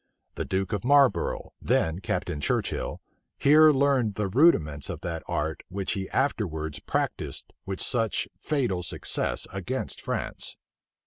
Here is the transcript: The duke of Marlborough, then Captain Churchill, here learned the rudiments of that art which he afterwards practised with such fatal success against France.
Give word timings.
The 0.33 0.45
duke 0.45 0.73
of 0.73 0.83
Marlborough, 0.83 1.53
then 1.61 1.99
Captain 1.99 2.41
Churchill, 2.41 3.01
here 3.37 3.69
learned 3.71 4.15
the 4.15 4.27
rudiments 4.29 4.89
of 4.89 5.01
that 5.01 5.21
art 5.27 5.61
which 5.69 5.91
he 5.91 6.09
afterwards 6.09 6.79
practised 6.79 7.53
with 7.67 7.79
such 7.79 8.27
fatal 8.39 8.81
success 8.81 9.45
against 9.53 10.01
France. 10.01 10.57